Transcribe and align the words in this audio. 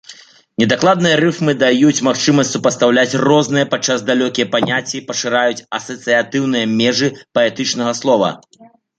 Недакладныя 0.61 1.17
рыфмы 1.19 1.53
даюць 1.63 2.03
магчымасць 2.07 2.53
супастаўляць 2.55 3.19
розныя, 3.27 3.65
падчас 3.73 3.99
далёкія 4.07 4.47
паняцці, 4.55 5.01
пашыраюць 5.09 5.65
асацыятыўныя 5.79 6.71
межы 6.79 7.09
паэтычнага 7.39 7.93
слова. 8.01 8.31